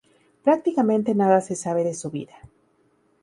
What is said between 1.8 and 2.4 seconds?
de su vida.